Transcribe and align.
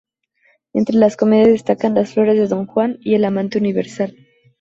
Entre 0.73 0.95
las 0.95 1.15
comedias 1.15 1.49
destacan 1.49 1.93
"Las 1.93 2.15
flores 2.15 2.35
de 2.35 2.47
don 2.47 2.65
Juan" 2.65 2.97
y 3.01 3.13
"El 3.13 3.23
amante 3.23 3.59
universal". 3.59 4.15